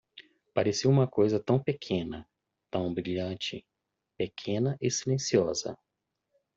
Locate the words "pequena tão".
1.61-2.91